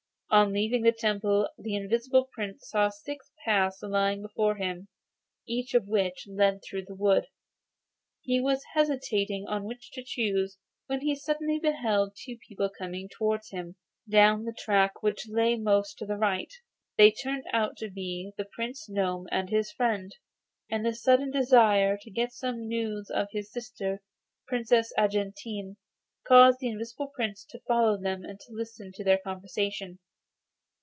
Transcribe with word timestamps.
On 0.33 0.53
leaving 0.53 0.83
the 0.83 0.93
temple 0.93 1.49
the 1.57 1.75
Invisible 1.75 2.23
Prince 2.31 2.69
saw 2.69 2.87
six 2.87 3.33
paths 3.43 3.79
lying 3.81 4.21
before 4.21 4.55
him, 4.55 4.87
each 5.45 5.73
of 5.73 5.89
which 5.89 6.25
led 6.25 6.61
through 6.63 6.85
the 6.85 6.95
wood. 6.95 7.25
He 8.21 8.39
was 8.39 8.63
hesitating 8.73 9.45
which 9.65 9.91
to 9.91 10.01
choose, 10.01 10.57
when 10.87 11.01
he 11.01 11.15
suddenly 11.17 11.59
beheld 11.59 12.15
two 12.15 12.37
people 12.47 12.69
coming 12.69 13.09
towards 13.09 13.49
him, 13.49 13.75
down 14.09 14.45
the 14.45 14.53
track 14.57 15.03
which 15.03 15.27
lay 15.27 15.57
most 15.57 15.97
to 15.97 16.05
his 16.05 16.17
right. 16.17 16.53
They 16.97 17.11
turned 17.11 17.43
out 17.51 17.75
to 17.79 17.89
be 17.89 18.31
the 18.37 18.45
Prince 18.53 18.87
Gnome 18.87 19.27
and 19.33 19.49
his 19.49 19.73
friend, 19.73 20.15
and 20.69 20.85
the 20.85 20.93
sudden 20.95 21.29
desire 21.31 21.97
to 21.97 22.09
get 22.09 22.31
some 22.31 22.69
news 22.69 23.09
of 23.09 23.27
his 23.33 23.51
sister, 23.51 24.01
Princess 24.47 24.93
Argentine, 24.97 25.75
caused 26.25 26.59
the 26.61 26.69
Invisible 26.69 27.07
Prince 27.13 27.43
to 27.49 27.59
follow 27.67 27.97
them 27.97 28.23
and 28.23 28.39
to 28.39 28.53
listen 28.53 28.93
to 28.93 29.03
their 29.03 29.17
conversation. 29.17 29.99